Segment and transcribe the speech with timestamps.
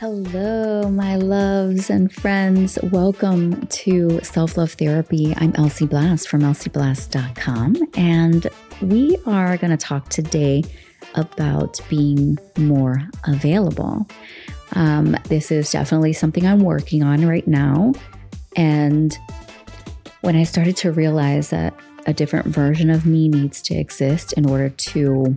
[0.00, 2.78] Hello, my loves and friends.
[2.92, 5.34] Welcome to Self Love Therapy.
[5.36, 8.46] I'm Elsie Blast from elsieblast.com, and
[8.80, 10.62] we are going to talk today
[11.16, 14.06] about being more available.
[14.74, 17.92] Um, this is definitely something I'm working on right now.
[18.54, 19.18] And
[20.20, 21.74] when I started to realize that
[22.06, 25.36] a different version of me needs to exist in order to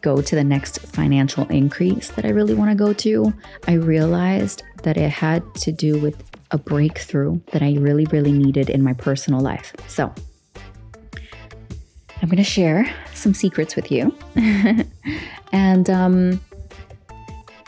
[0.00, 3.32] go to the next financial increase that I really want to go to,
[3.68, 8.70] I realized that it had to do with a breakthrough that I really, really needed
[8.70, 9.74] in my personal life.
[9.88, 10.12] So,
[12.22, 14.16] I'm going to share some secrets with you.
[15.52, 16.40] and um,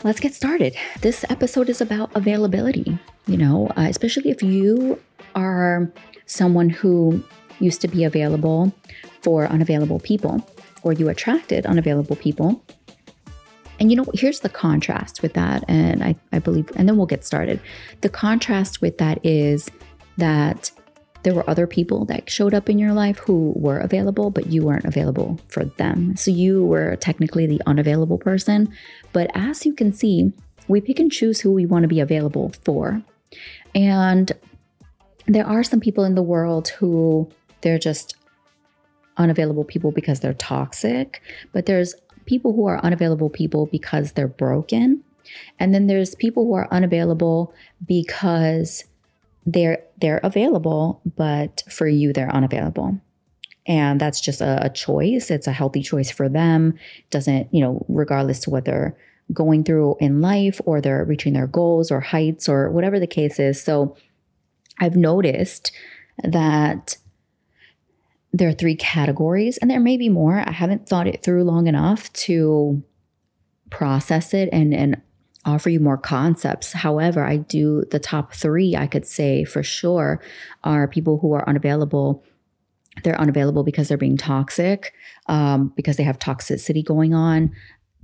[0.03, 0.75] let's get started.
[1.01, 4.99] This episode is about availability, you know, uh, especially if you
[5.35, 5.91] are
[6.25, 7.23] someone who
[7.59, 8.73] used to be available
[9.21, 10.43] for unavailable people
[10.83, 12.63] or you attracted unavailable people.
[13.79, 15.63] And you know, here's the contrast with that.
[15.67, 17.61] And I, I believe, and then we'll get started.
[18.01, 19.69] The contrast with that is
[20.17, 20.71] that
[21.23, 24.63] there were other people that showed up in your life who were available, but you
[24.63, 26.15] weren't available for them.
[26.15, 28.73] So you were technically the unavailable person.
[29.11, 30.31] But as you can see,
[30.67, 33.01] we pick and choose who we want to be available for.
[33.75, 34.31] And
[35.25, 37.29] there are some people in the world who
[37.61, 38.15] they're just
[39.19, 41.21] unavailable people because they're toxic,
[41.53, 41.93] but there's
[42.25, 45.03] people who are unavailable people because they're broken.
[45.59, 47.53] And then there's people who are unavailable
[47.85, 48.85] because
[49.45, 52.99] they're they're available, but for you they're unavailable.
[53.67, 55.29] And that's just a, a choice.
[55.29, 56.79] It's a healthy choice for them.
[57.11, 58.97] Doesn't, you know, regardless to what they're
[59.31, 63.39] going through in life or they're reaching their goals or heights or whatever the case
[63.39, 63.61] is.
[63.61, 63.95] So
[64.79, 65.71] I've noticed
[66.23, 66.97] that
[68.31, 70.39] there are three categories, and there may be more.
[70.39, 72.83] I haven't thought it through long enough to
[73.69, 75.01] process it and, and
[75.45, 76.73] offer you more concepts.
[76.73, 80.21] However, I do the top three, I could say for sure,
[80.63, 82.23] are people who are unavailable.
[83.03, 84.93] They're unavailable because they're being toxic,
[85.27, 87.51] um, because they have toxicity going on.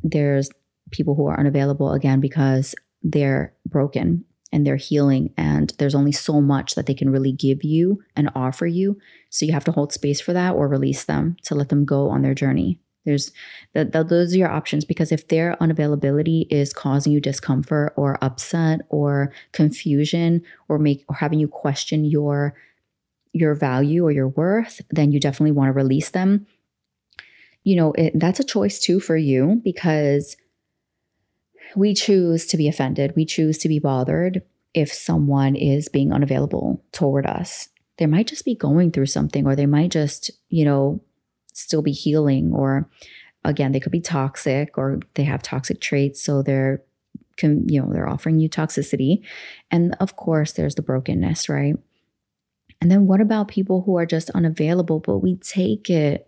[0.03, 0.49] There's
[0.91, 6.39] people who are unavailable again because they're broken and they're healing and there's only so
[6.39, 8.97] much that they can really give you and offer you.
[9.29, 12.09] So you have to hold space for that or release them to let them go
[12.09, 12.79] on their journey.
[13.03, 13.33] There's
[13.73, 18.79] that those are your options because if their unavailability is causing you discomfort or upset
[18.87, 22.55] or confusion or make or having you question your
[23.33, 26.47] your value or your worth then you definitely want to release them.
[27.65, 30.37] You know it, that's a choice too for you because
[31.75, 33.13] we choose to be offended.
[33.15, 34.41] We choose to be bothered
[34.73, 37.69] if someone is being unavailable toward us.
[37.97, 41.01] They might just be going through something, or they might just, you know,
[41.53, 42.89] still be healing, or
[43.45, 46.21] again, they could be toxic or they have toxic traits.
[46.21, 46.83] So they're,
[47.41, 49.21] you know, they're offering you toxicity.
[49.71, 51.75] And of course, there's the brokenness, right?
[52.81, 56.27] And then what about people who are just unavailable, but we take it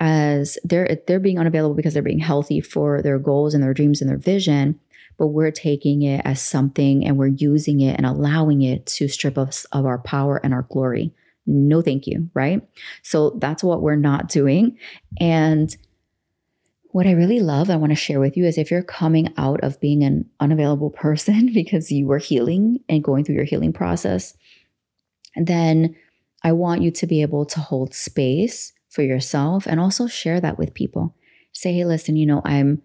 [0.00, 4.00] as they're they're being unavailable because they're being healthy for their goals and their dreams
[4.00, 4.80] and their vision
[5.20, 9.36] but we're taking it as something and we're using it and allowing it to strip
[9.36, 11.12] us of our power and our glory.
[11.44, 12.66] No thank you right?
[13.02, 14.78] So that's what we're not doing.
[15.20, 15.76] And
[16.92, 19.60] what I really love, I want to share with you is if you're coming out
[19.62, 24.34] of being an unavailable person because you were healing and going through your healing process,
[25.36, 25.94] then
[26.42, 30.58] I want you to be able to hold space for yourself and also share that
[30.58, 31.14] with people.
[31.52, 32.82] Say, hey, listen, you know, I'm,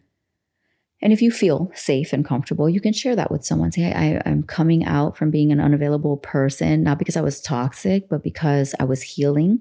[1.01, 3.71] and if you feel safe and comfortable, you can share that with someone.
[3.71, 8.07] Say, I, I'm coming out from being an unavailable person, not because I was toxic,
[8.09, 9.59] but because I was healing.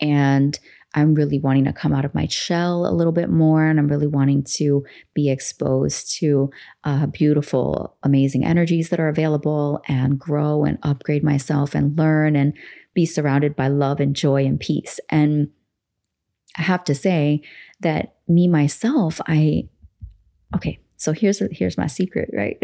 [0.00, 0.58] And
[0.94, 3.64] I'm really wanting to come out of my shell a little bit more.
[3.64, 6.50] And I'm really wanting to be exposed to
[6.84, 12.52] uh, beautiful, amazing energies that are available and grow and upgrade myself and learn and
[12.92, 15.00] be surrounded by love and joy and peace.
[15.08, 15.48] And
[16.56, 17.42] I have to say
[17.80, 19.68] that me myself, I
[20.54, 22.62] okay, so here's here's my secret, right?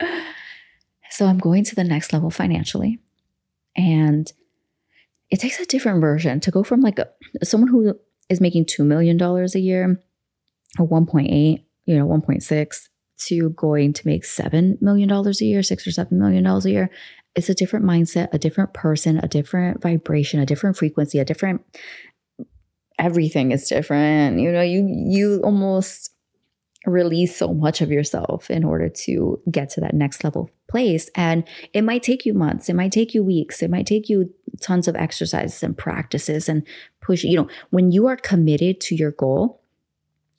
[1.10, 3.00] so I'm going to the next level financially.
[3.76, 4.32] And
[5.30, 7.08] it takes a different version to go from like a,
[7.42, 7.94] someone who
[8.28, 10.00] is making 2 million dollars a year
[10.78, 12.88] or 1.8, you know, 1.6
[13.26, 16.90] to going to make $7 million a year, 6 or 7 million dollars a year.
[17.36, 21.62] It's a different mindset, a different person, a different vibration, a different frequency, a different
[23.00, 24.38] everything is different.
[24.40, 26.10] You know, you you almost
[26.86, 31.44] release so much of yourself in order to get to that next level place and
[31.74, 34.32] it might take you months it might take you weeks it might take you
[34.62, 36.66] tons of exercises and practices and
[37.02, 39.60] push you know when you are committed to your goal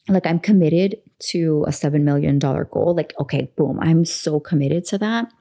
[0.07, 0.97] like I'm committed
[1.29, 2.93] to a $7 million goal.
[2.95, 5.31] Like, okay, boom, I'm so committed to that.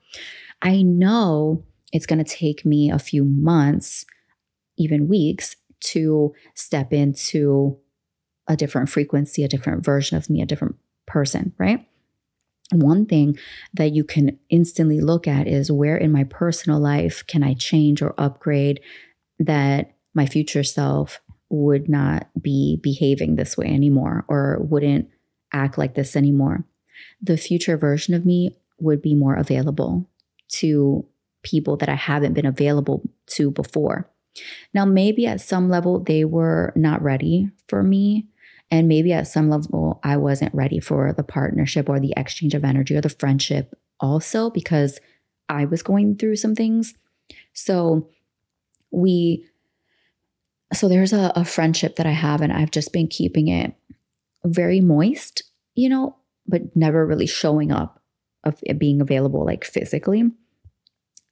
[0.63, 4.05] I know it's going to take me a few months,
[4.77, 7.79] even weeks, to step into
[8.47, 11.87] a different frequency, a different version of me, a different person, right?
[12.73, 13.39] One thing
[13.75, 18.01] that you can instantly look at is where in my personal life can I change
[18.01, 18.81] or upgrade
[19.39, 25.09] that my future self would not be behaving this way anymore or wouldn't
[25.53, 26.65] act like this anymore.
[27.21, 30.09] The future version of me would be more available
[30.49, 31.05] to
[31.43, 34.09] people that I haven't been available to before.
[34.73, 38.27] Now, maybe at some level they were not ready for me.
[38.71, 42.65] And maybe at some level I wasn't ready for the partnership or the exchange of
[42.65, 45.01] energy or the friendship also because
[45.49, 46.95] I was going through some things.
[47.53, 48.09] So
[48.91, 49.47] we
[50.73, 53.75] so there's a, a friendship that I have, and I've just been keeping it
[54.45, 55.43] very moist,
[55.75, 56.17] you know,
[56.47, 58.01] but never really showing up
[58.45, 60.31] of being available like physically.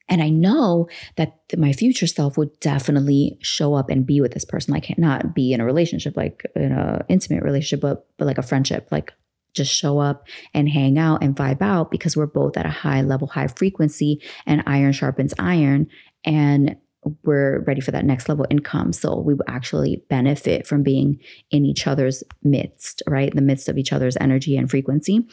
[0.09, 4.45] And I know that my future self would definitely show up and be with this
[4.45, 8.39] person, like not be in a relationship, like in a intimate relationship, but but like
[8.39, 9.13] a friendship, like
[9.55, 13.03] just show up and hang out and vibe out because we're both at a high
[13.03, 15.89] level, high frequency, and iron sharpens iron.
[16.25, 16.77] And
[17.25, 18.93] we're ready for that next level income.
[18.93, 21.21] So we actually benefit from being
[21.51, 23.31] in each other's midst, right?
[23.31, 25.27] In the midst of each other's energy and frequency.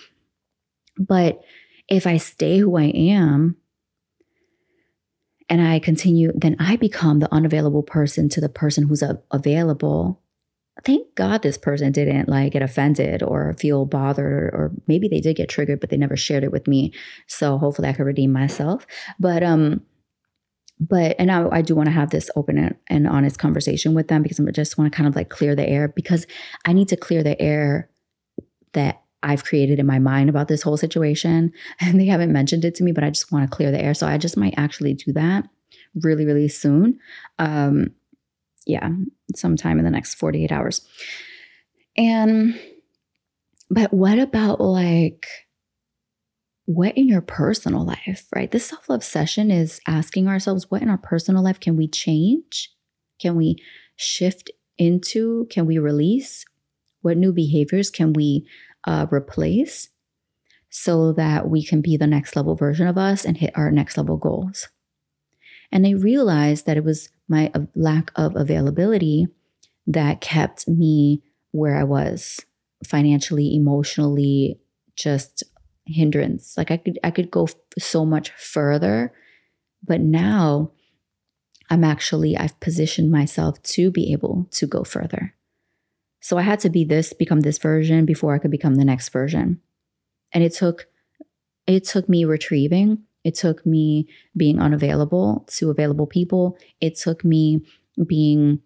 [0.98, 1.42] But
[1.88, 3.58] if I stay who I am
[5.50, 10.22] and I continue, then I become the unavailable person to the person who's a- available.
[10.84, 15.22] Thank God this person didn't like get offended or feel bothered, or, or maybe they
[15.22, 16.94] did get triggered, but they never shared it with me.
[17.28, 18.86] So hopefully I could redeem myself.
[19.20, 19.82] But um,
[20.80, 24.24] but and I, I do want to have this open and honest conversation with them
[24.24, 26.28] because I just want to kind of like clear the air because
[26.66, 27.90] I need to clear the air
[28.74, 31.52] that I've created in my mind about this whole situation.
[31.82, 33.94] And they haven't mentioned it to me, but I just want to clear the air.
[33.94, 35.50] So I just might actually do that
[36.02, 37.00] really, really soon.
[37.40, 37.92] Um,
[38.66, 38.90] yeah,
[39.36, 40.88] sometime in the next 48 hours.
[41.98, 42.60] And,
[43.70, 45.28] but what about like,
[46.66, 48.52] what in your personal life, right?
[48.52, 52.72] This self love session is asking ourselves what in our personal life can we change?
[53.20, 53.58] Can we
[53.96, 55.48] shift into?
[55.50, 56.46] Can we release?
[57.02, 58.48] What new behaviors can we
[58.86, 59.90] uh, replace
[60.70, 63.98] so that we can be the next level version of us and hit our next
[63.98, 64.70] level goals?
[65.72, 69.28] And I realized that it was my lack of availability
[69.88, 72.40] that kept me where I was
[72.86, 74.60] financially, emotionally,
[74.96, 75.44] just
[75.86, 76.58] hindrance.
[76.58, 79.14] Like I could I could go f- so much further,
[79.84, 80.72] but now
[81.70, 85.34] I'm actually I've positioned myself to be able to go further.
[86.26, 89.10] So I had to be this become this version before I could become the next
[89.10, 89.62] version.
[90.32, 90.88] And it took
[91.68, 96.58] it took me retrieving, it took me being unavailable to available people.
[96.82, 97.64] It took me
[98.08, 98.60] being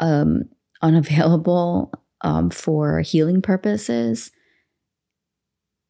[0.00, 0.46] um
[0.82, 1.92] unavailable
[2.22, 4.32] um, for healing purposes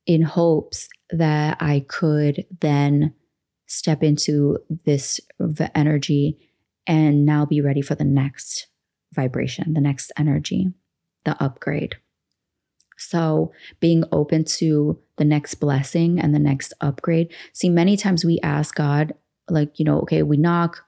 [0.04, 3.14] in hopes that I could then
[3.64, 5.20] step into this
[5.74, 6.36] energy
[6.86, 8.66] and now be ready for the next
[9.14, 10.72] vibration, the next energy,
[11.24, 11.96] the upgrade.
[12.96, 17.32] So, being open to the next blessing and the next upgrade.
[17.52, 19.14] See, many times we ask God,
[19.48, 20.84] like, you know, okay, we knock,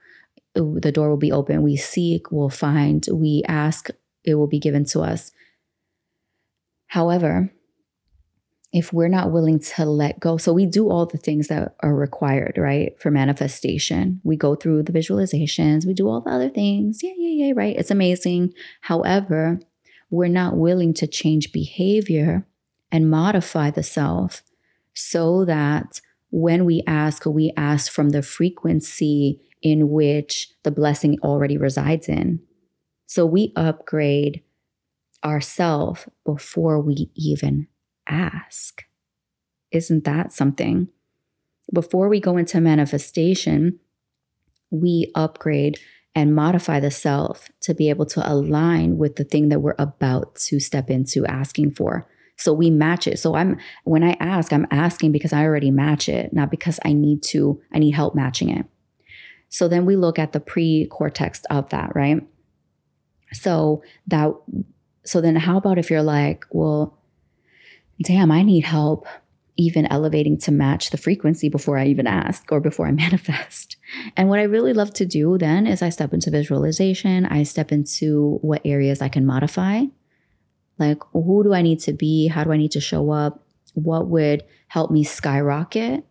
[0.54, 1.62] the door will be open.
[1.62, 3.06] We seek, we'll find.
[3.12, 3.90] We ask,
[4.24, 5.32] it will be given to us.
[6.86, 7.52] However,
[8.76, 11.94] if we're not willing to let go, so we do all the things that are
[11.94, 14.20] required, right, for manifestation.
[14.22, 17.02] We go through the visualizations, we do all the other things.
[17.02, 17.74] Yeah, yeah, yeah, right.
[17.74, 18.52] It's amazing.
[18.82, 19.60] However,
[20.10, 22.46] we're not willing to change behavior
[22.92, 24.42] and modify the self
[24.92, 31.56] so that when we ask, we ask from the frequency in which the blessing already
[31.56, 32.40] resides in.
[33.06, 34.42] So we upgrade
[35.24, 37.68] ourself before we even
[38.06, 38.84] ask.
[39.70, 40.88] Isn't that something?
[41.72, 43.80] Before we go into manifestation,
[44.70, 45.78] we upgrade
[46.14, 50.34] and modify the self to be able to align with the thing that we're about
[50.36, 52.08] to step into asking for.
[52.38, 53.18] So we match it.
[53.18, 56.92] So I'm when I ask, I'm asking because I already match it, not because I
[56.92, 58.66] need to I need help matching it.
[59.48, 62.26] So then we look at the pre-cortex of that, right?
[63.32, 64.32] So that
[65.04, 66.95] so then how about if you're like, well,
[68.02, 69.06] damn, I need help
[69.56, 73.76] even elevating to match the frequency before I even ask or before I manifest.
[74.16, 77.72] And what I really love to do then is I step into visualization, I step
[77.72, 79.84] into what areas I can modify
[80.78, 82.28] Like, who do I need to be?
[82.28, 83.42] How do I need to show up?
[83.74, 86.04] What would help me skyrocket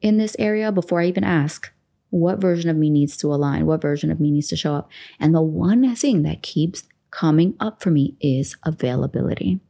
[0.00, 1.72] in this area before I even ask?
[2.10, 3.64] What version of me needs to align?
[3.64, 4.90] What version of me needs to show up?
[5.18, 9.60] And the one thing that keeps coming up for me is availability.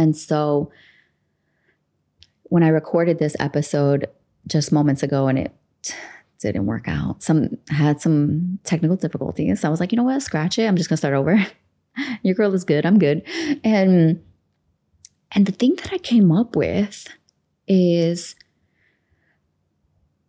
[0.00, 0.72] And so
[2.44, 4.06] when I recorded this episode
[4.46, 5.52] just moments ago and it
[6.38, 9.62] didn't work out, some had some technical difficulties.
[9.62, 10.64] I was like, you know what, scratch it.
[10.64, 11.46] I'm just gonna start over.
[12.22, 12.86] Your girl is good.
[12.86, 13.22] I'm good.
[13.62, 14.24] And
[15.32, 17.06] and the thing that I came up with
[17.68, 18.36] is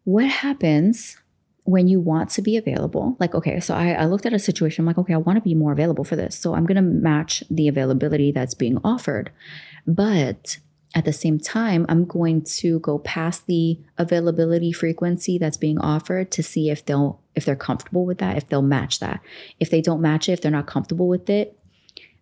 [0.04, 1.16] what happens
[1.64, 3.16] when you want to be available.
[3.20, 5.44] Like, okay, so I, I looked at a situation, I'm like, okay, I want to
[5.44, 6.38] be more available for this.
[6.38, 9.32] So I'm going to match the availability that's being offered.
[9.86, 10.58] But
[10.94, 16.32] at the same time, I'm going to go past the availability frequency that's being offered
[16.32, 19.22] to see if they'll if they're comfortable with that, if they'll match that.
[19.58, 21.58] If they don't match it, if they're not comfortable with it,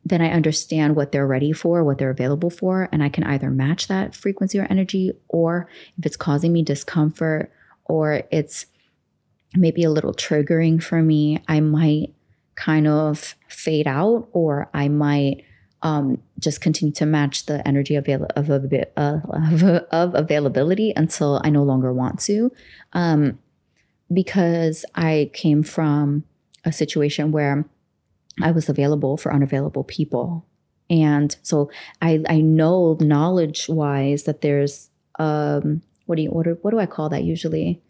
[0.05, 3.50] then I understand what they're ready for, what they're available for, and I can either
[3.50, 5.67] match that frequency or energy, or
[5.98, 7.51] if it's causing me discomfort
[7.86, 8.67] or it's
[9.56, 12.13] maybe a little triggering for me, I might
[12.56, 15.44] kind of fade out or I might
[15.82, 21.50] um, just continue to match the energy of, of, of, of, of availability until I
[21.50, 22.51] no longer want to.
[22.94, 23.39] Um,
[24.12, 26.24] because I came from
[26.65, 27.65] a situation where
[28.41, 30.46] I was available for unavailable people.
[30.89, 31.70] And so
[32.01, 34.89] I, I know knowledge wise that there's,
[35.20, 37.82] um, what do you, what, what do I call that usually?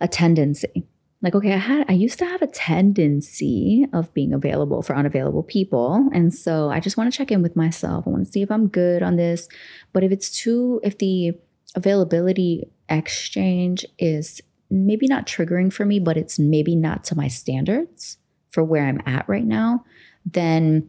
[0.00, 0.86] A tendency.
[1.20, 5.42] Like okay i had i used to have a tendency of being available for unavailable
[5.42, 6.08] people.
[6.12, 8.06] And so i just want to check in with myself.
[8.06, 9.48] I want to see if i'm good on this.
[9.92, 11.32] But if it's too if the
[11.74, 14.40] availability exchange is
[14.70, 18.18] maybe not triggering for me but it's maybe not to my standards
[18.50, 19.84] for where i'm at right now
[20.26, 20.88] then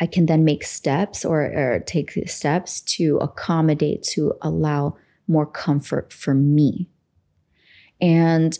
[0.00, 4.96] i can then make steps or, or take steps to accommodate to allow
[5.28, 6.88] more comfort for me
[8.00, 8.58] and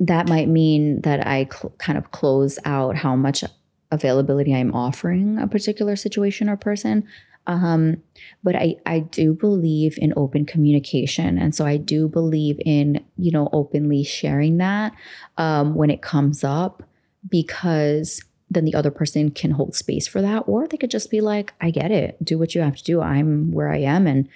[0.00, 3.42] that might mean that I cl- kind of close out how much
[3.90, 7.06] availability I'm offering a particular situation or person.
[7.46, 8.02] Um,
[8.44, 11.38] but I, I do believe in open communication.
[11.38, 14.92] And so I do believe in, you know, openly sharing that
[15.38, 16.82] um, when it comes up
[17.28, 20.44] because then the other person can hold space for that.
[20.46, 22.22] Or they could just be like, I get it.
[22.24, 23.00] Do what you have to do.
[23.00, 24.06] I'm where I am.
[24.06, 24.28] And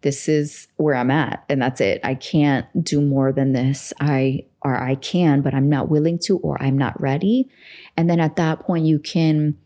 [0.00, 1.44] this is where I'm at.
[1.48, 2.00] And that's it.
[2.02, 3.92] I can't do more than this.
[4.00, 7.48] I or I can, but I'm not willing to, or I'm not ready.
[7.96, 9.56] And then at that point, you can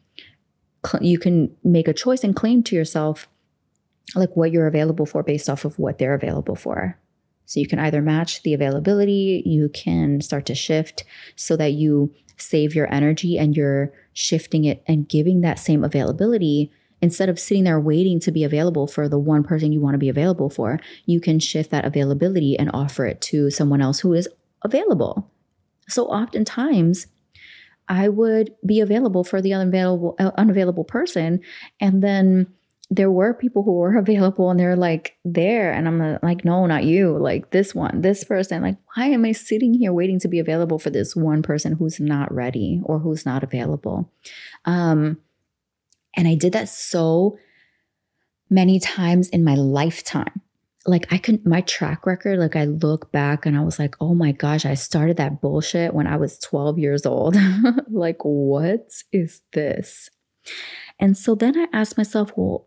[1.01, 3.27] you can make a choice and claim to yourself
[4.15, 6.99] like what you're available for based off of what they're available for.
[7.47, 11.05] So you can either match the availability, you can start to shift
[11.37, 16.71] so that you save your energy and you're shifting it and giving that same availability
[17.05, 19.99] instead of sitting there waiting to be available for the one person you want to
[19.99, 24.15] be available for, you can shift that availability and offer it to someone else who
[24.15, 24.27] is
[24.63, 25.31] available.
[25.87, 27.07] So oftentimes,
[27.89, 31.41] I would be available for the unavailable uh, unavailable person,
[31.79, 32.47] and then
[32.91, 36.85] there were people who were available and they're like there and i'm like no not
[36.85, 40.39] you like this one this person like why am i sitting here waiting to be
[40.39, 44.11] available for this one person who's not ready or who's not available
[44.65, 45.19] um
[46.15, 47.39] and i did that so
[48.51, 50.41] many times in my lifetime
[50.87, 54.15] like I can my track record, like I look back and I was like, oh
[54.15, 57.37] my gosh, I started that bullshit when I was 12 years old.
[57.91, 60.11] like, what is this?
[60.99, 62.67] And so then I asked myself, well,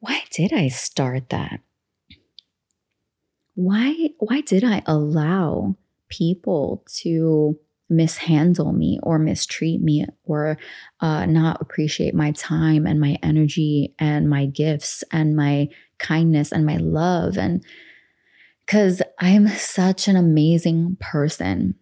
[0.00, 1.60] why did I start that?
[3.54, 5.76] Why why did I allow
[6.08, 7.58] people to
[7.90, 10.58] mishandle me or mistreat me or
[11.00, 16.66] uh, not appreciate my time and my energy and my gifts and my kindness and
[16.66, 17.38] my love.
[17.38, 17.64] And
[18.64, 21.74] because I'm such an amazing person.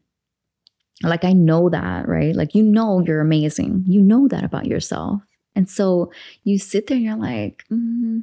[1.02, 2.34] Like, I know that, right?
[2.34, 3.84] Like, you know, you're amazing.
[3.86, 5.20] You know that about yourself.
[5.56, 6.12] And so
[6.44, 8.22] you sit there and you're like, mm,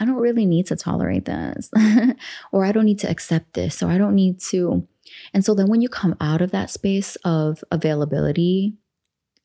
[0.00, 1.70] I don't really need to tolerate this,
[2.52, 4.88] or I don't need to accept this, or I don't need to
[5.32, 8.74] and so then when you come out of that space of availability,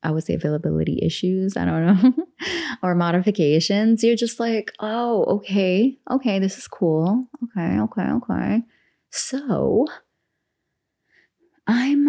[0.01, 2.13] I would say availability issues, I don't know,
[2.83, 7.27] or modifications, you're just like, oh, okay, okay, this is cool.
[7.43, 8.61] Okay, okay, okay.
[9.11, 9.85] So
[11.67, 12.07] I'm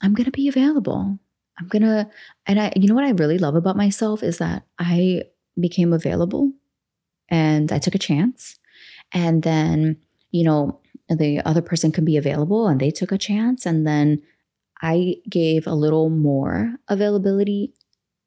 [0.00, 1.18] I'm gonna be available.
[1.58, 2.10] I'm gonna
[2.46, 5.24] and I you know what I really love about myself is that I
[5.58, 6.52] became available
[7.28, 8.58] and I took a chance.
[9.12, 9.96] And then,
[10.30, 14.22] you know, the other person can be available and they took a chance and then
[14.80, 17.74] I gave a little more availability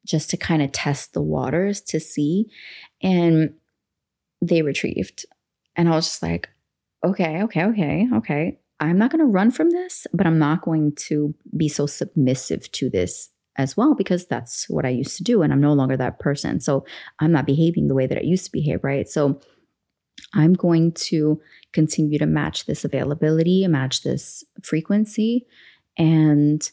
[0.06, 2.46] just to kind of test the waters to see.
[3.02, 3.54] And
[4.40, 5.26] they retrieved.
[5.74, 6.48] And I was just like,
[7.04, 8.58] okay, okay, okay, okay.
[8.80, 12.70] I'm not going to run from this, but I'm not going to be so submissive
[12.72, 15.42] to this as well because that's what I used to do.
[15.42, 16.60] And I'm no longer that person.
[16.60, 16.84] So
[17.20, 19.08] I'm not behaving the way that I used to behave, right?
[19.08, 19.40] So
[20.34, 21.40] I'm going to
[21.72, 25.46] continue to match this availability, match this frequency.
[25.96, 26.68] And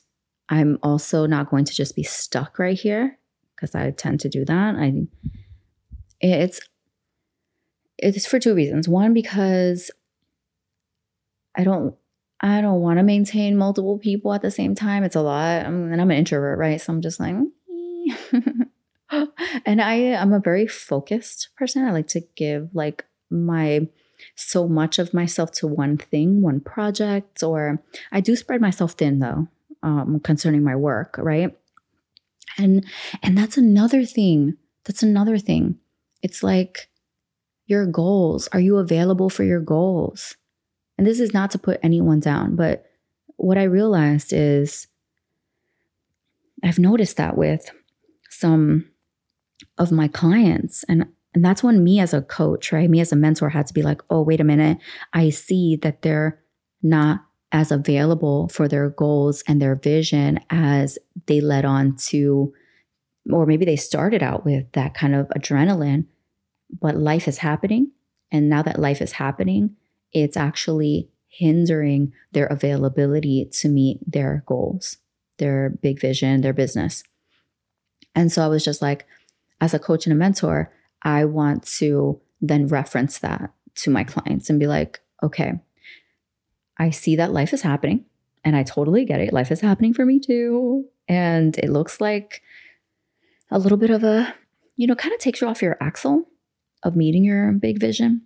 [0.50, 3.18] I'm also not going to just be stuck right here
[3.56, 4.76] because I tend to do that.
[4.76, 5.08] I
[6.20, 6.62] it's
[7.98, 8.88] it's for two reasons.
[8.88, 9.90] One because
[11.56, 11.96] I don't
[12.42, 15.04] I don't want to maintain multiple people at the same time.
[15.04, 15.66] It's a lot.
[15.66, 16.80] I'm, and I'm an introvert, right?
[16.80, 17.36] So I'm just like
[19.66, 21.86] and I I'm a very focused person.
[21.86, 23.88] I like to give like my
[24.36, 27.82] so much of myself to one thing, one project, or
[28.12, 29.48] I do spread myself thin though,
[29.82, 31.56] um, concerning my work, right?
[32.58, 32.86] And
[33.22, 34.58] and that's another thing.
[34.86, 35.78] That's another thing.
[36.22, 36.90] It's like
[37.66, 38.48] your goals.
[38.52, 40.36] Are you available for your goals?
[41.04, 42.86] And this is not to put anyone down, but
[43.36, 44.88] what I realized is
[46.64, 47.70] I've noticed that with
[48.30, 48.90] some
[49.78, 52.90] of my clients and and that's when me as a coach, right?
[52.90, 54.78] Me as a mentor had to be like, "Oh, wait a minute.
[55.12, 56.42] I see that they're
[56.82, 62.54] not as available for their goals and their vision as they led on to,
[63.30, 66.06] or maybe they started out with that kind of adrenaline,
[66.80, 67.92] but life is happening.
[68.32, 69.76] And now that life is happening,
[70.14, 74.98] it's actually hindering their availability to meet their goals,
[75.40, 77.04] their big vision, their business.
[78.16, 79.08] And so I was just like,
[79.60, 84.50] as a coach and a mentor, I want to then reference that to my clients
[84.50, 85.54] and be like, okay,
[86.78, 88.06] I see that life is happening
[88.44, 89.34] and I totally get it.
[89.34, 90.86] Life is happening for me too.
[91.08, 92.42] And it looks like
[93.50, 94.34] a little bit of a,
[94.76, 96.28] you know, kind of takes you off your axle
[96.84, 98.26] of meeting your big vision.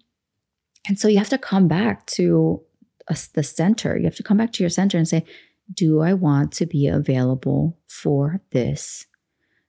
[0.88, 2.62] And so you have to come back to
[3.08, 3.98] a, the center.
[3.98, 5.26] You have to come back to your center and say,
[5.74, 9.06] do I want to be available for this?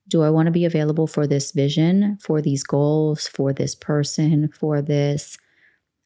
[0.07, 4.51] Do I want to be available for this vision, for these goals, for this person,
[4.59, 5.37] for this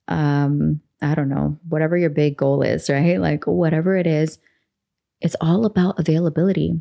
[0.09, 3.21] um I don't know, whatever your big goal is, right?
[3.21, 4.39] Like whatever it is,
[5.21, 6.81] it's all about availability.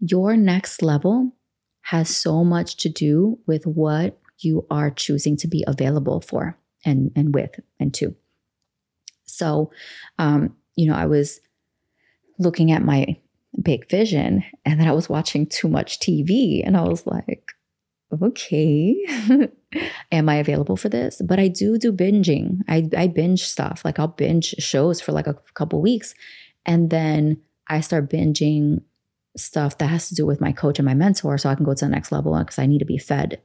[0.00, 1.32] Your next level
[1.82, 7.10] has so much to do with what you are choosing to be available for and
[7.16, 8.14] and with and to.
[9.24, 9.70] So,
[10.18, 11.40] um, you know, I was
[12.38, 13.16] looking at my
[13.62, 17.52] big vision and then I was watching too much TV and I was like,
[18.22, 18.96] okay,
[20.12, 21.20] am I available for this?
[21.24, 22.60] But I do do binging.
[22.68, 23.82] I, I binge stuff.
[23.84, 26.14] Like I'll binge shows for like a couple weeks.
[26.64, 28.82] And then I start binging
[29.36, 31.74] stuff that has to do with my coach and my mentor so I can go
[31.74, 33.40] to the next level because I need to be fed.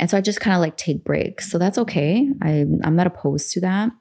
[0.00, 1.50] And so I just kind of like take breaks.
[1.50, 2.28] So that's okay.
[2.42, 3.92] I, I'm not opposed to that.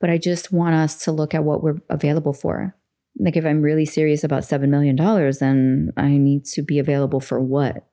[0.00, 2.76] But I just want us to look at what we're available for.
[3.18, 7.40] Like if I'm really serious about $7 million, then I need to be available for
[7.40, 7.86] what?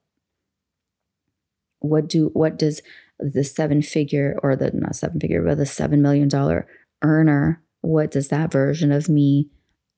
[1.79, 2.81] what do what does
[3.19, 6.67] the seven figure or the not seven figure but the seven million dollar
[7.01, 9.49] earner what does that version of me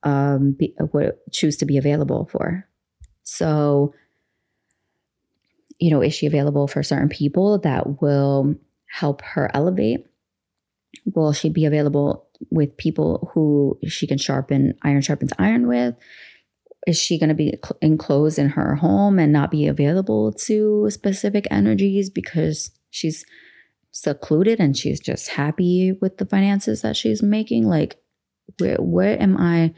[0.03, 2.67] um be, what choose to be available for
[3.23, 3.93] so
[5.81, 8.55] you know is she available for certain people that will
[8.87, 10.05] help her elevate?
[11.15, 15.95] Will she be available with people who she can sharpen iron sharpens iron with?
[16.87, 21.47] Is she going to be enclosed in her home and not be available to specific
[21.51, 23.23] energies because she's
[23.91, 27.67] secluded and she's just happy with the finances that she's making?
[27.67, 28.01] Like
[28.59, 29.73] where where am i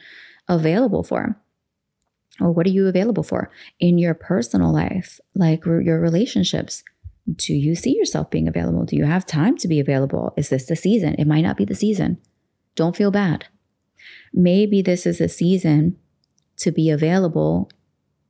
[0.48, 1.38] available for
[2.40, 6.84] or what are you available for in your personal life like your relationships?
[7.36, 8.86] Do you see yourself being available?
[8.86, 10.34] Do you have time to be available?
[10.36, 11.16] Is this the season?
[11.18, 12.18] It might not be the season.
[12.76, 13.46] Don't feel bad.
[14.34, 15.98] Maybe this is a season
[16.58, 17.72] to be available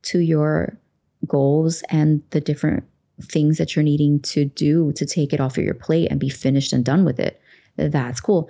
[0.02, 0.78] to your
[1.26, 2.84] goals and the different
[3.22, 6.28] things that you're needing to do to take it off of your plate and be
[6.28, 7.40] finished and done with it.
[7.76, 8.48] That's cool.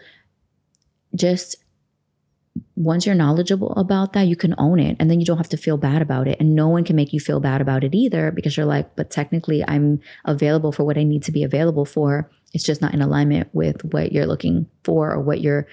[1.15, 1.57] Just
[2.77, 5.57] once you're knowledgeable about that, you can own it and then you don't have to
[5.57, 6.39] feel bad about it.
[6.41, 9.11] And no one can make you feel bad about it either because you're like, but
[9.11, 12.29] technically I'm available for what I need to be available for.
[12.53, 15.69] It's just not in alignment with what you're looking for or what you're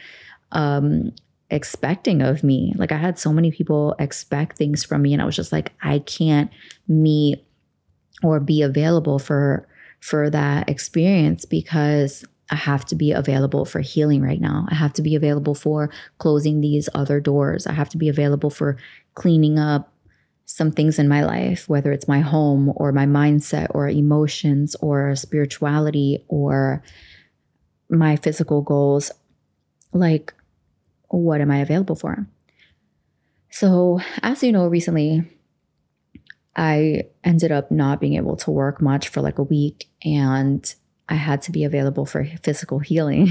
[0.51, 1.11] um,
[1.49, 2.73] expecting of me.
[2.77, 5.73] Like I had so many people expect things from me and I was just like
[5.81, 6.51] I can't
[6.87, 7.43] meet
[8.23, 9.67] or be available for
[9.99, 14.67] for that experience because I have to be available for healing right now.
[14.69, 17.65] I have to be available for closing these other doors.
[17.65, 18.77] I have to be available for
[19.15, 19.93] cleaning up
[20.45, 25.15] some things in my life, whether it's my home or my mindset or emotions or
[25.15, 26.83] spirituality or
[27.89, 29.11] my physical goals.
[29.93, 30.33] Like,
[31.07, 32.27] what am I available for?
[33.49, 35.23] So, as you know, recently
[36.55, 40.73] I ended up not being able to work much for like a week and
[41.11, 43.29] I had to be available for physical healing.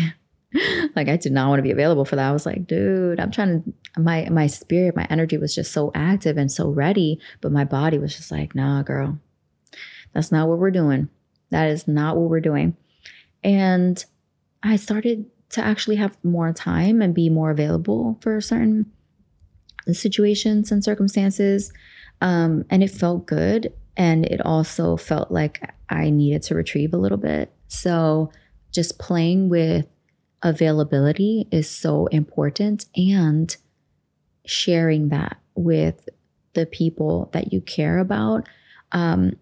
[0.95, 2.29] like I did not want to be available for that.
[2.29, 5.91] I was like, dude, I'm trying to my my spirit, my energy was just so
[5.95, 9.19] active and so ready, but my body was just like, nah, girl.
[10.13, 11.09] That's not what we're doing.
[11.51, 12.77] That is not what we're doing.
[13.43, 14.05] And
[14.63, 18.93] I started to actually have more time and be more available for certain
[19.91, 21.73] situations and circumstances.
[22.21, 23.73] Um, and it felt good.
[23.97, 27.53] And it also felt like I needed to retrieve a little bit.
[27.71, 28.31] So
[28.73, 29.87] just playing with
[30.43, 33.57] availability is so important and
[34.45, 36.09] sharing that with
[36.55, 38.49] the people that you care about
[38.93, 39.33] um,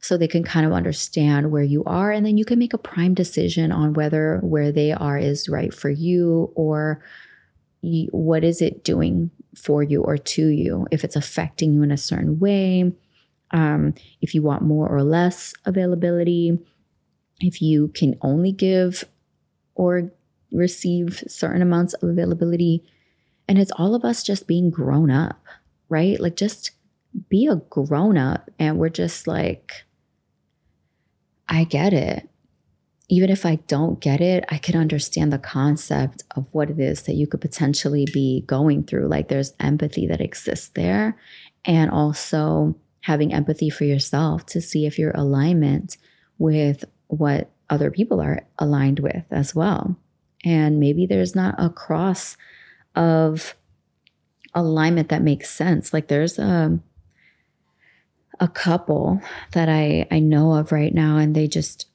[0.00, 2.10] so they can kind of understand where you are.
[2.10, 5.72] And then you can make a prime decision on whether where they are is right
[5.72, 7.02] for you or
[8.10, 11.96] what is it doing for you or to you if it's affecting you in a
[11.96, 12.92] certain way
[13.52, 16.58] um, if you want more or less availability
[17.40, 19.04] if you can only give
[19.74, 20.10] or
[20.52, 22.84] receive certain amounts of availability.
[23.46, 25.42] And it's all of us just being grown up,
[25.88, 26.18] right?
[26.18, 26.72] Like just
[27.28, 28.50] be a grown up.
[28.58, 29.84] And we're just like,
[31.48, 32.28] I get it.
[33.10, 37.02] Even if I don't get it, I can understand the concept of what it is
[37.02, 39.08] that you could potentially be going through.
[39.08, 41.16] Like there's empathy that exists there.
[41.64, 45.96] And also having empathy for yourself to see if your alignment
[46.36, 49.96] with what other people are aligned with as well.
[50.44, 52.36] And maybe there's not a cross
[52.94, 53.54] of
[54.54, 55.92] alignment that makes sense.
[55.92, 56.78] Like there's a
[58.40, 59.20] a couple
[59.52, 61.86] that I I know of right now and they just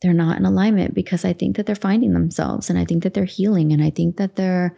[0.00, 3.14] they're not in alignment because I think that they're finding themselves and I think that
[3.14, 4.76] they're healing and I think that they're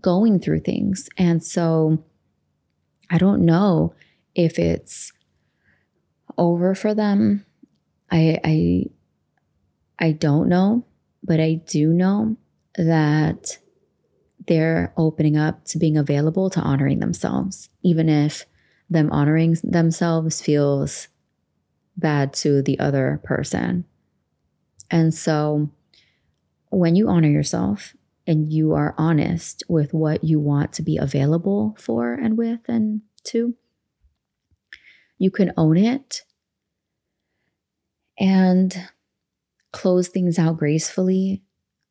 [0.00, 1.08] going through things.
[1.16, 2.02] And so
[3.08, 3.94] I don't know
[4.34, 5.12] if it's
[6.36, 7.45] over for them
[8.10, 8.84] I I
[9.98, 10.84] I don't know,
[11.22, 12.36] but I do know
[12.76, 13.58] that
[14.46, 18.46] they're opening up to being available to honoring themselves, even if
[18.88, 21.08] them honoring themselves feels
[21.96, 23.84] bad to the other person.
[24.90, 25.70] And so
[26.70, 31.76] when you honor yourself and you are honest with what you want to be available
[31.78, 33.54] for and with and to,
[35.18, 36.22] you can own it
[38.18, 38.88] and
[39.72, 41.42] close things out gracefully.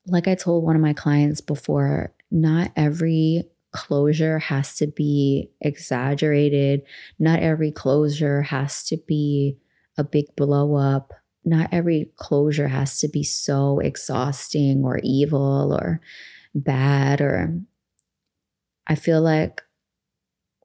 [0.08, 6.82] Like I told one of my clients before, not every closure has to be exaggerated.
[7.20, 9.58] Not every closure has to be
[9.98, 11.14] a big blow up.
[11.44, 16.02] Not every closure has to be so exhausting or evil or
[16.56, 17.22] bad.
[17.22, 17.60] Or
[18.88, 19.62] I feel like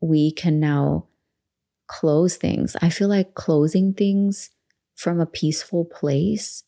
[0.01, 1.07] we can now
[1.87, 2.77] close things.
[2.81, 4.51] I feel like closing things
[5.01, 6.63] from a peaceful place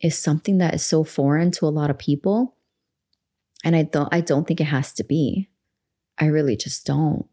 [0.00, 2.54] is something that is so foreign to a lot of people.
[3.64, 5.48] And i don't i don't think it has to be.
[6.18, 7.26] I really just don't.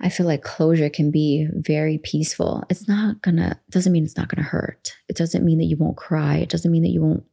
[0.00, 2.64] I feel like closure can be very peaceful.
[2.68, 4.96] It's not gonna doesn't mean it's not gonna hurt.
[5.08, 6.38] It doesn't mean that you won't cry.
[6.38, 7.24] It doesn't mean that you won't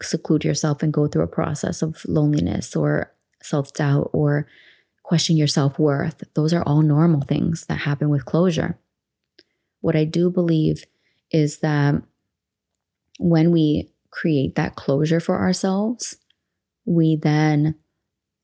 [0.00, 4.46] seclude yourself and go through a process of loneliness or self-doubt or
[5.02, 6.22] question your self-worth.
[6.34, 8.78] Those are all normal things that happen with closure
[9.86, 10.84] what I do believe
[11.30, 11.94] is that
[13.20, 16.16] when we create that closure for ourselves,
[16.86, 17.76] we then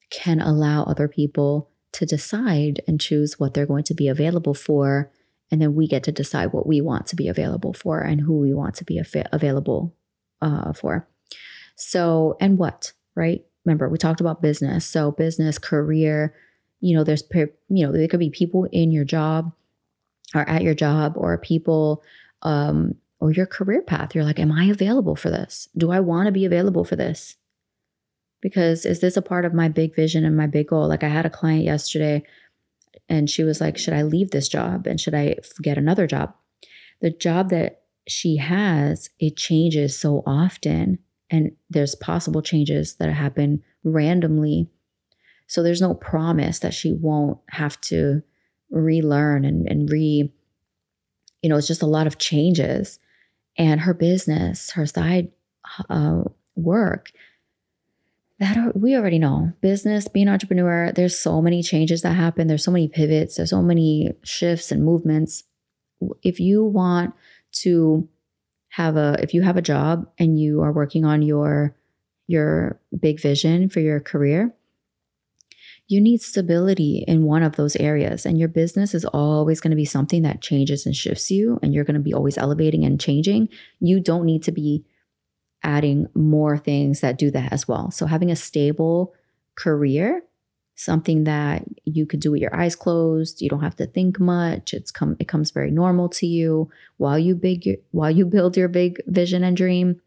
[0.08, 5.10] can allow other people to decide and choose what they're going to be available for.
[5.50, 8.38] And then we get to decide what we want to be available for and who
[8.38, 9.96] we want to be av- available
[10.40, 11.08] uh, for.
[11.74, 13.44] So, and what, right?
[13.64, 14.86] Remember, we talked about business.
[14.86, 16.36] So, business, career,
[16.78, 19.52] you know, there's, you know, there could be people in your job
[20.34, 22.02] or at your job or people
[22.42, 24.14] um, or your career path.
[24.14, 25.68] You're like, am I available for this?
[25.76, 27.36] Do I want to be available for this?
[28.40, 30.88] Because is this a part of my big vision and my big goal?
[30.88, 32.24] Like I had a client yesterday
[33.08, 36.34] and she was like, should I leave this job and should I get another job?
[37.00, 40.98] The job that she has, it changes so often
[41.30, 44.68] and there's possible changes that happen randomly.
[45.46, 48.22] So there's no promise that she won't have to
[48.72, 50.32] relearn and, and re,
[51.42, 52.98] you know, it's just a lot of changes.
[53.56, 55.30] and her business, her side
[55.90, 56.22] uh,
[56.56, 57.12] work,
[58.38, 62.48] that we already know business, being an entrepreneur, there's so many changes that happen.
[62.48, 65.44] There's so many pivots, there's so many shifts and movements.
[66.22, 67.14] If you want
[67.62, 68.08] to
[68.70, 71.76] have a if you have a job and you are working on your
[72.26, 74.52] your big vision for your career,
[75.92, 78.24] you need stability in one of those areas.
[78.24, 81.74] And your business is always going to be something that changes and shifts you, and
[81.74, 83.48] you're going to be always elevating and changing.
[83.78, 84.84] You don't need to be
[85.62, 87.90] adding more things that do that as well.
[87.90, 89.14] So, having a stable
[89.54, 90.22] career,
[90.74, 94.72] something that you could do with your eyes closed, you don't have to think much.
[94.72, 98.68] It's come it comes very normal to you while you big while you build your
[98.68, 100.00] big vision and dream.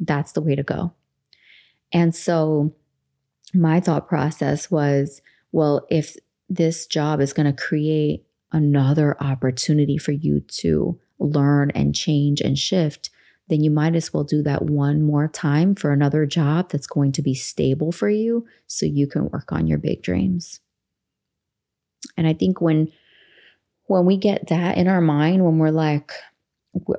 [0.00, 0.92] That's the way to go.
[1.92, 2.74] And so
[3.54, 5.20] my thought process was
[5.52, 6.16] well, if
[6.48, 12.58] this job is going to create another opportunity for you to learn and change and
[12.58, 13.10] shift,
[13.48, 17.12] then you might as well do that one more time for another job that's going
[17.12, 20.60] to be stable for you so you can work on your big dreams.
[22.16, 22.92] And I think when
[23.86, 26.12] when we get that in our mind when we're like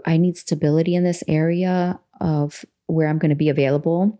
[0.05, 4.19] I need stability in this area of where I'm going to be available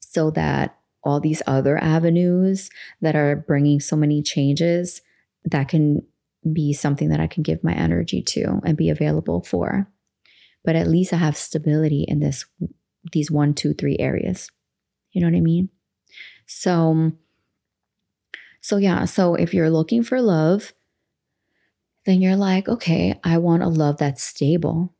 [0.00, 5.02] so that all these other avenues that are bringing so many changes
[5.44, 6.02] that can
[6.52, 9.88] be something that I can give my energy to and be available for.
[10.64, 12.44] But at least I have stability in this
[13.12, 14.50] these one, two, three areas.
[15.12, 15.70] You know what I mean?
[16.46, 17.12] So
[18.60, 20.72] so yeah, so if you're looking for love,
[22.06, 24.94] then you're like, okay, I want a love that's stable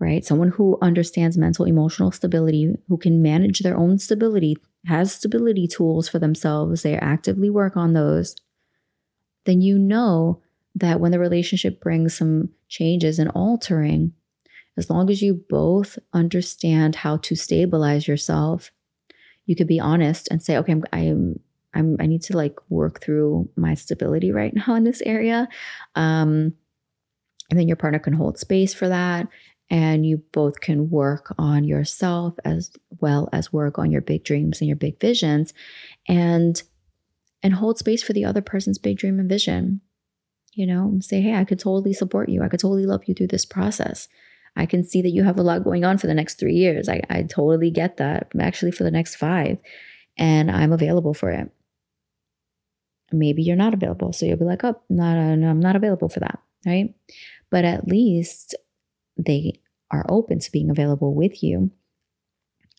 [0.00, 0.24] right?
[0.24, 6.08] Someone who understands mental emotional stability, who can manage their own stability, has stability tools
[6.08, 8.34] for themselves, they actively work on those,
[9.44, 10.40] then you know
[10.74, 14.12] that when the relationship brings some changes and altering,
[14.76, 18.70] as long as you both understand how to stabilize yourself,
[19.44, 21.40] you could be honest and say, okay, I'm, I'm,
[21.74, 25.48] I'm i need to like work through my stability right now in this area.
[25.94, 26.54] Um,
[27.50, 29.26] and then your partner can hold space for that
[29.70, 34.60] and you both can work on yourself as well as work on your big dreams
[34.60, 35.54] and your big visions
[36.08, 36.62] and
[37.42, 39.80] and hold space for the other person's big dream and vision
[40.52, 42.42] you know say hey i could totally support you.
[42.42, 44.08] I could totally love you through this process.
[44.56, 46.88] I can see that you have a lot going on for the next three years.
[46.88, 49.58] I, I totally get that actually for the next five
[50.18, 51.50] and i'm available for it.
[53.12, 56.20] Maybe you're not available so you'll be like oh not uh, i'm not available for
[56.20, 56.94] that right?
[57.50, 58.54] But at least
[59.26, 61.70] they are open to being available with you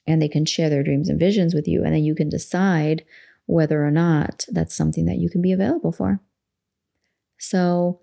[0.07, 1.83] and they can share their dreams and visions with you.
[1.83, 3.03] And then you can decide
[3.45, 6.19] whether or not that's something that you can be available for.
[7.37, 8.01] So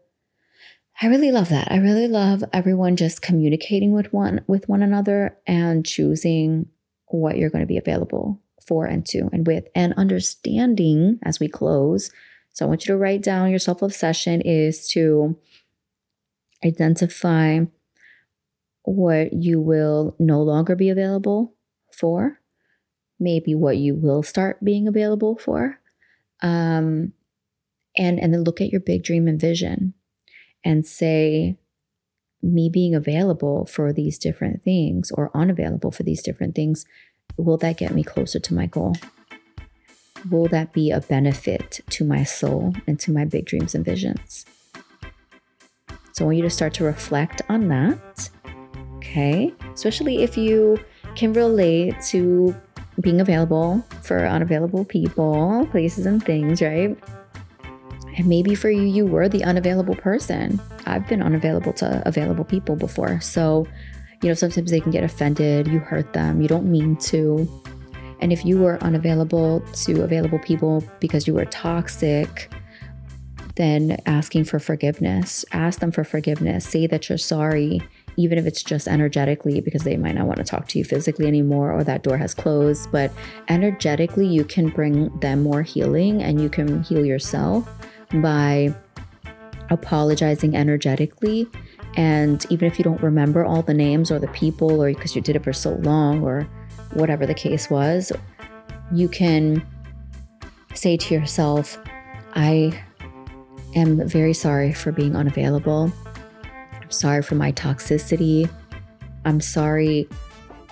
[1.01, 1.71] I really love that.
[1.71, 6.67] I really love everyone just communicating with one with one another and choosing
[7.07, 11.49] what you're going to be available for and to and with and understanding as we
[11.49, 12.11] close.
[12.53, 15.39] So I want you to write down your self-obsession is to
[16.65, 17.61] identify
[18.89, 21.55] what you will no longer be available
[21.93, 22.41] for,
[23.21, 25.79] maybe what you will start being available for.
[26.43, 27.13] Um,
[27.97, 29.95] and, and then look at your big dream and vision
[30.65, 31.59] and say,
[32.41, 36.87] me being available for these different things or unavailable for these different things,
[37.37, 38.95] will that get me closer to my goal?
[40.31, 44.47] Will that be a benefit to my soul and to my big dreams and visions?
[46.13, 48.31] So I want you to start to reflect on that
[48.99, 49.53] okay?
[49.73, 50.79] Especially if you
[51.17, 52.55] can relate to
[53.01, 56.97] being available for unavailable people, places, and things, right?
[58.17, 60.61] And maybe for you, you were the unavailable person.
[60.87, 63.21] I've been unavailable to available people before.
[63.21, 63.67] So,
[64.23, 67.49] you know, sometimes they can get offended, you hurt them, you don't mean to.
[68.21, 72.53] And if you were unavailable to available people because you were toxic,
[73.55, 77.81] then asking for forgiveness, ask them for forgiveness, say that you're sorry,
[78.19, 81.29] even if it's just energetically, because they might not want to talk to you physically
[81.29, 82.91] anymore or that door has closed.
[82.91, 83.13] But
[83.49, 87.71] energetically, you can bring them more healing and you can heal yourself
[88.15, 88.75] by
[89.71, 91.47] apologizing energetically.
[91.97, 95.23] And even if you don't remember all the names or the people, or because you
[95.23, 96.43] did it for so long, or
[96.95, 98.11] whatever the case was,
[98.93, 99.65] you can
[100.75, 101.79] say to yourself,
[102.35, 102.83] I
[103.77, 105.93] am very sorry for being unavailable.
[106.89, 108.49] I'm sorry for my toxicity.
[109.27, 110.09] I'm sorry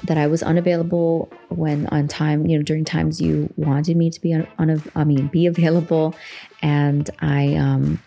[0.05, 4.18] that I was unavailable when on time, you know, during times you wanted me to
[4.18, 6.14] be on, on I mean, be available.
[6.62, 8.00] And I, um,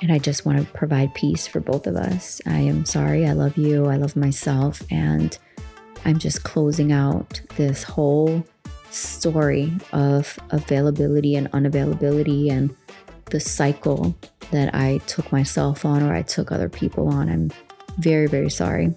[0.00, 2.40] And I just want to provide peace for both of us.
[2.46, 3.26] I am sorry.
[3.26, 3.86] I love you.
[3.86, 4.82] I love myself.
[4.90, 5.36] And
[6.04, 8.42] I'm just closing out this whole
[8.90, 12.74] story of availability and unavailability and
[13.26, 14.16] the cycle
[14.50, 17.28] that I took myself on or I took other people on.
[17.28, 17.50] I'm
[17.98, 18.94] very, very sorry.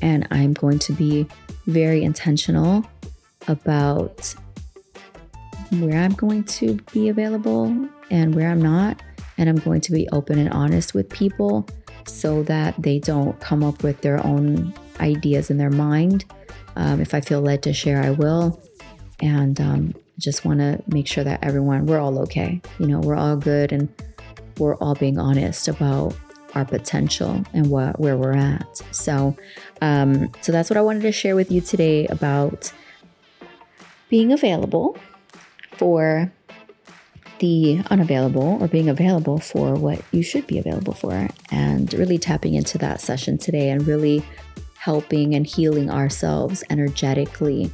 [0.00, 1.26] And I'm going to be
[1.66, 2.84] very intentional
[3.48, 4.34] about
[5.78, 7.66] where I'm going to be available
[8.10, 9.02] and where I'm not.
[9.38, 11.66] And I'm going to be open and honest with people
[12.06, 16.24] so that they don't come up with their own ideas in their mind.
[16.76, 18.62] Um, if I feel led to share, I will.
[19.20, 22.60] And um, just want to make sure that everyone, we're all okay.
[22.78, 23.88] You know, we're all good and
[24.58, 26.14] we're all being honest about
[26.54, 28.82] our potential and what where we're at.
[28.90, 29.36] So,
[29.80, 32.72] um, so that's what I wanted to share with you today about
[34.10, 34.98] being available
[35.78, 36.30] for
[37.38, 42.54] the unavailable or being available for what you should be available for, and really tapping
[42.54, 44.22] into that session today and really
[44.78, 47.70] helping and healing ourselves energetically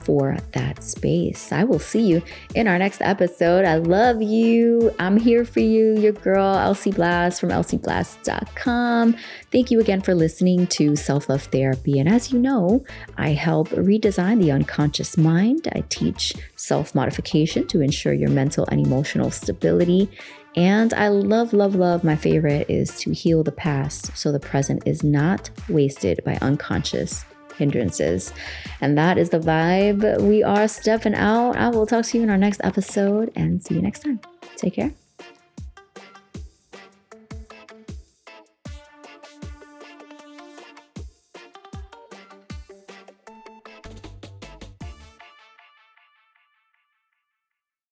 [0.00, 1.52] for that space.
[1.52, 2.22] I will see you
[2.54, 3.64] in our next episode.
[3.64, 4.94] I love you.
[4.98, 9.16] I'm here for you, your girl, Elsie Blast from elsieblast.com.
[9.52, 11.98] Thank you again for listening to Self Love Therapy.
[11.98, 12.84] And as you know,
[13.16, 15.68] I help redesign the unconscious mind.
[15.74, 20.10] I teach self modification to ensure your mental and emotional stability.
[20.56, 22.02] And I love, love, love.
[22.02, 27.24] My favorite is to heal the past so the present is not wasted by unconscious
[27.60, 28.32] hindrances.
[28.80, 30.20] And that is the vibe.
[30.20, 31.56] We are stepping out.
[31.56, 34.20] I will talk to you in our next episode and see you next time.
[34.56, 34.99] Take care.